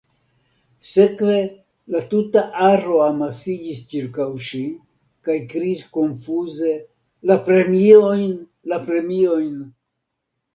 Sekve, 0.91 1.33
la 1.95 1.99
tuta 2.13 2.41
aro 2.67 2.95
amasiĝis 3.07 3.81
ĉirkaŭ 3.91 4.25
ŝi 4.47 4.61
kaj 5.29 5.37
kriis 5.53 5.83
konfuze 5.99 6.73
La 7.33 7.39
premiojn, 7.51 8.25
la 8.73 8.81
premiojn. 8.91 9.53